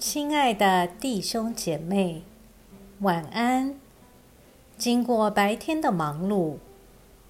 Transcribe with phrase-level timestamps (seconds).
[0.00, 2.22] 亲爱的弟兄姐妹，
[3.00, 3.78] 晚安。
[4.78, 6.56] 经过白天的忙碌，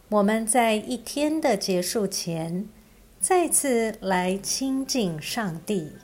[0.09, 2.69] 我们在一天的结束前，
[3.19, 5.95] 再次来亲近上帝，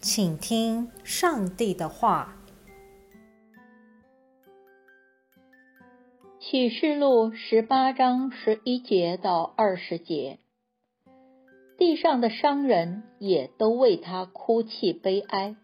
[0.00, 2.38] 请听上帝的话。
[6.40, 10.38] 启示录十八章十一节到二十节。
[11.76, 15.56] 地上的商人也都为他哭泣悲哀，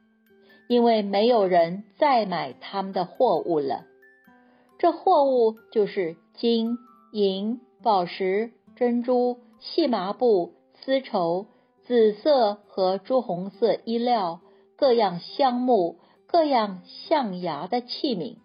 [0.68, 3.86] 因为没有人再买他们的货物了。
[4.78, 6.78] 这货物就是金
[7.12, 11.46] 银、宝石、珍珠、细麻布、丝绸、
[11.86, 14.40] 紫色和朱红色衣料，
[14.76, 18.38] 各样香木，各样象牙的器皿，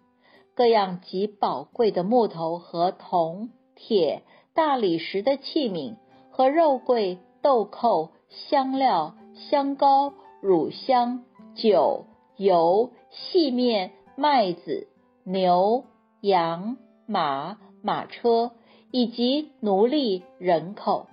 [0.54, 4.22] 各样极宝贵的木头和铜、铁、
[4.54, 5.96] 大理石的器皿
[6.30, 7.18] 和肉桂。
[7.46, 9.14] 豆蔻、香料、
[9.48, 11.22] 香膏、乳香、
[11.54, 14.88] 酒、油、细面、麦子、
[15.22, 15.84] 牛、
[16.20, 18.50] 羊、马、马车，
[18.90, 21.06] 以及奴隶、人口。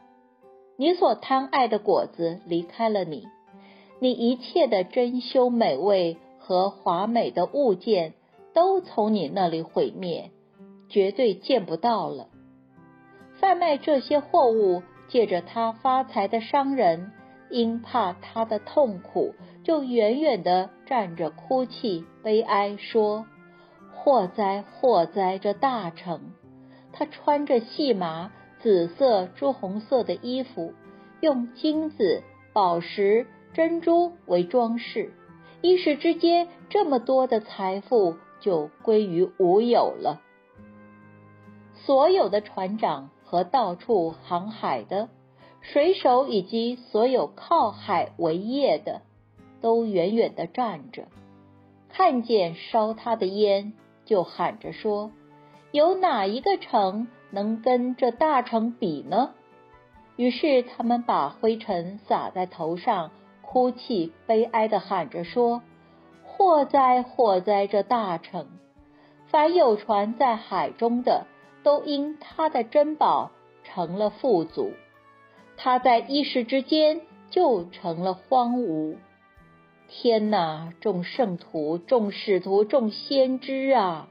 [0.75, 3.27] 你所贪爱的果子离开了你，
[3.99, 8.15] 你一切的珍馐美味和华美的物件
[8.55, 10.31] 都从你那里毁灭，
[10.89, 12.27] 绝对见不到了。
[13.39, 14.81] 贩卖这些货物。
[15.13, 17.11] 借着他发财的商人，
[17.51, 23.27] 因怕他的痛苦，就远远的站着哭泣悲哀，说
[23.93, 25.37] ：“祸灾祸灾！
[25.37, 26.31] 这大城！
[26.91, 30.73] 他穿着细麻、紫色、朱红色的衣服，
[31.21, 35.13] 用金子、宝石、珍珠为装饰，
[35.61, 40.21] 一时之间，这么多的财富就归于无有了。
[41.75, 45.09] 所有的船长。”和到处航海的
[45.59, 49.01] 水手以及所有靠海为业的，
[49.59, 51.07] 都远远的站着，
[51.89, 53.73] 看见烧他的烟，
[54.05, 55.09] 就喊着说
[55.73, 59.31] ：“有哪一个城能跟这大城比呢？”
[60.15, 63.09] 于是他们把灰尘撒在头上，
[63.41, 65.63] 哭泣悲哀的喊着说
[66.23, 67.65] ：“祸哉祸哉！
[67.65, 68.45] 这大城！
[69.25, 71.25] 凡有船在海中的。”
[71.63, 73.31] 都因他的珍宝
[73.63, 74.73] 成了富足，
[75.57, 78.97] 他在一时之间就成了荒芜。
[79.87, 80.73] 天哪！
[80.81, 84.07] 众圣徒、众使徒、众先知啊，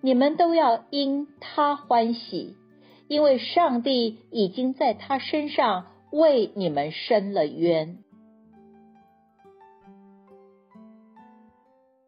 [0.00, 2.56] 你们都要因他欢喜，
[3.08, 7.98] 因为上帝已经在他身上为你们伸了冤。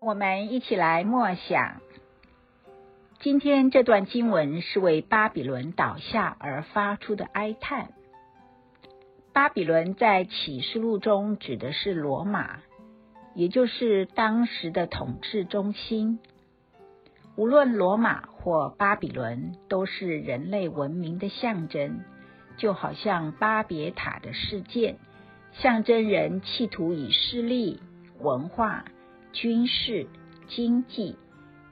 [0.01, 1.81] 我们一起来默想。
[3.21, 7.89] 今天这段经文是为巴比伦倒下而发出的哀叹。
[9.33, 12.61] 巴比伦在启示录中指的是罗马，
[13.35, 16.21] 也就是当时的统治中心。
[17.35, 22.05] 无论罗马或巴比伦，都是人类文明的象征，
[22.57, 24.97] 就好像巴别塔的事件，
[25.55, 27.81] 象征人企图以势力、
[28.21, 28.85] 文化、
[29.33, 30.07] 军事、
[30.47, 31.17] 经济。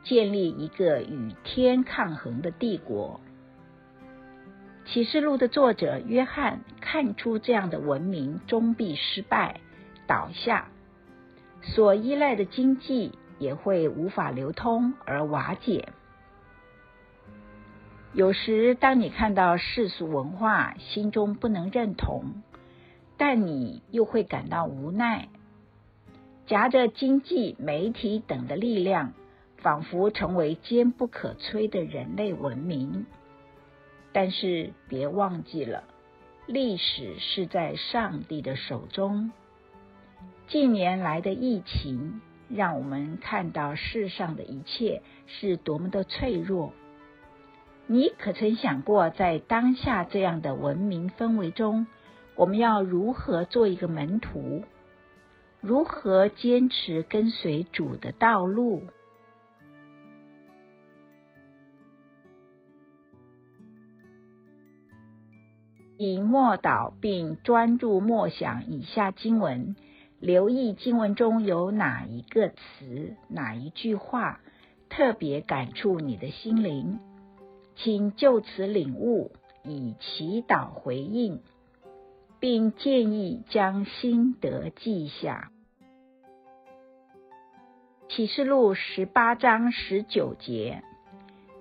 [0.09, 3.21] 建立一个与天抗衡的帝国。
[4.87, 9.61] 启示录的作者约翰看出这样的文明终必失败、
[10.06, 10.69] 倒下，
[11.61, 15.89] 所依赖的经济也会无法流通而瓦解。
[18.12, 22.43] 有时，当你看到世俗文化，心中不能认同，
[23.17, 25.28] 但你又会感到无奈，
[26.47, 29.12] 夹着经济、媒体等的力量。
[29.59, 33.06] 仿佛成为坚不可摧的人类文明，
[34.12, 35.84] 但是别忘记了，
[36.47, 39.33] 历史是在上帝的手中。
[40.49, 46.73] 近年来的疫情，让我们看到世上的一切是多么的脆弱。
[47.88, 51.87] 你可曾想过，在当下这样的文明氛围中，
[52.34, 54.65] 我们要如何做一个门徒？
[55.61, 58.85] 如何坚持跟随主的道路？
[65.98, 69.76] 以默祷并专注默想以下经文，
[70.20, 74.40] 留意经文中有哪一个词、哪一句话
[74.90, 76.98] 特别感触你的心灵，
[77.76, 79.32] 请就此领悟，
[79.64, 81.40] 以祈祷回应，
[82.40, 85.50] 并建议将心得记下。
[88.08, 90.82] 启示录十八章十九节，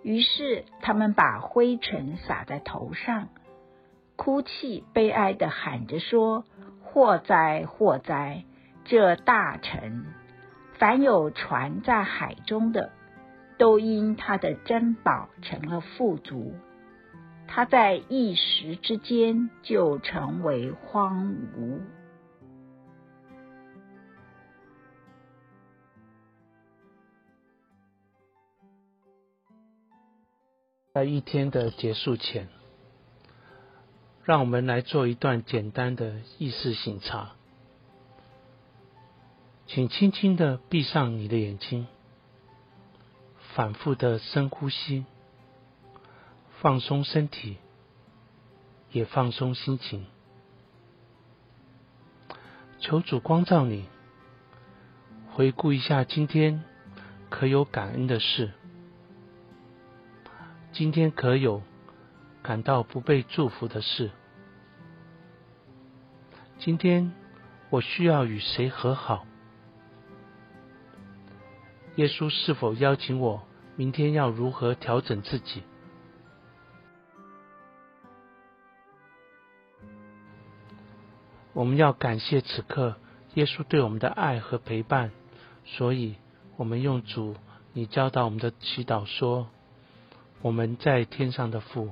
[0.03, 3.29] 于是他们把灰尘撒在头上。
[4.15, 6.45] 哭泣、悲哀的喊着说
[6.81, 8.45] ：“祸哉，祸哉！
[8.85, 10.06] 这大臣，
[10.77, 12.91] 凡有船在海中的，
[13.57, 16.53] 都因他的珍宝成了富足。
[17.47, 21.79] 他在一时之间就成为荒芜。
[30.94, 32.47] 在一天的结束前，
[34.25, 37.33] 让我们来做一段简单的意识醒察。
[39.68, 41.86] 请轻轻的闭上你的眼睛，
[43.54, 45.06] 反复的深呼吸，
[46.60, 47.57] 放松身体，
[48.92, 50.07] 也放松心情。
[52.80, 53.86] 求主光照你，
[55.33, 56.63] 回顾一下今天
[57.30, 58.54] 可有感恩的事。
[60.74, 61.62] 今天可有
[62.45, 64.12] 感到不被祝福的事？
[66.59, 67.12] 今天
[67.71, 69.25] 我需要与谁和好？
[71.95, 73.42] 耶稣是否邀请我
[73.75, 75.63] 明天要如何调整自己？
[81.53, 82.98] 我们要感谢此刻
[83.33, 85.09] 耶稣对我们的爱和陪伴，
[85.65, 86.18] 所以
[86.57, 87.36] 我们用主
[87.74, 89.48] 你教导我们的祈祷说。
[90.41, 91.91] 我们在天上的父，